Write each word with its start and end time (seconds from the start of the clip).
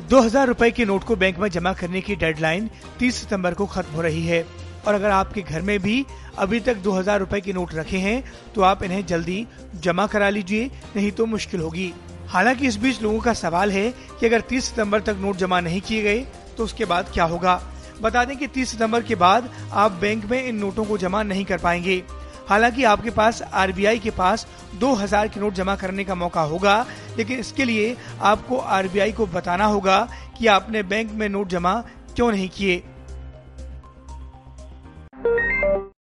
दो 0.00 0.20
हज़ार 0.20 0.46
रूपए 0.48 0.70
के 0.70 0.84
नोट 0.84 1.04
को 1.04 1.16
बैंक 1.16 1.38
में 1.38 1.48
जमा 1.48 1.72
करने 1.72 2.00
की 2.00 2.14
डेडलाइन 2.16 2.68
30 3.00 3.14
सितंबर 3.14 3.54
को 3.54 3.66
खत्म 3.66 3.94
हो 3.94 4.02
रही 4.02 4.24
है। 4.26 4.44
और 4.86 4.94
अगर 4.94 5.10
आपके 5.10 5.42
घर 5.42 5.62
में 5.62 5.78
भी 5.82 6.04
अभी 6.38 6.60
तक 6.60 6.76
दो 6.76 6.92
हज़ार 6.92 7.18
रूपए 7.20 7.40
के 7.40 7.52
नोट 7.52 7.74
रखे 7.74 7.98
हैं 7.98 8.24
तो 8.54 8.62
आप 8.62 8.82
इन्हें 8.82 9.04
जल्दी 9.06 9.46
जमा 9.76 10.06
करा 10.06 10.28
लीजिए, 10.30 10.70
नहीं 10.96 11.10
तो 11.12 11.26
मुश्किल 11.26 11.60
होगी। 11.60 11.92
हालाँकि 12.28 12.66
इस 12.66 12.76
बीच 12.76 13.00
लोगों 13.02 13.20
का 13.20 13.32
सवाल 13.34 13.72
है 13.72 13.90
कि 14.20 14.26
अगर 14.26 14.40
30 14.42 14.64
सितंबर 14.64 15.00
तक 15.00 15.16
नोट 15.20 15.36
जमा 15.36 15.60
नहीं 15.60 15.80
किए 15.80 16.02
गए 16.02 16.18
तो 16.56 16.64
उसके 16.64 16.84
बाद 16.84 17.10
क्या 17.14 17.24
होगा? 17.24 17.60
बता 18.02 18.24
दें 18.24 18.36
कि 18.36 18.46
30 18.48 18.70
सितंबर 18.70 19.02
के 19.02 19.14
बाद 19.14 19.50
आप 19.72 19.92
बैंक 20.00 20.24
में 20.24 20.42
इन 20.42 20.56
नोटों 20.56 20.84
को 20.84 20.98
जमा 20.98 21.22
नहीं 21.22 21.44
कर 21.44 21.58
पाएँगे। 21.58 22.02
हालाँकि 22.48 22.84
आपके 22.84 23.10
पास 23.10 23.42
आरबीआई 23.42 23.98
के 23.98 24.10
पास 24.12 24.46
2000 24.80 25.28
के 25.28 25.40
नोट 25.40 25.54
जमा 25.54 25.76
करने 25.76 26.04
का 26.04 26.14
मौका 26.14 26.42
होगा 26.42 26.74
लेकिन 27.16 27.38
इसके 27.38 27.64
लिए 27.64 27.96
आपको 28.22 28.56
आरबीआई 28.56 29.12
को 29.12 29.26
बताना 29.26 29.64
होगा 29.64 29.98
कि 30.38 30.46
आपने 30.46 30.82
बैंक 30.82 31.12
में 31.12 31.28
नोट 31.28 31.48
जमा 31.48 31.74
क्यों 32.16 32.30
नहीं 32.32 32.48
किए। 32.48 32.82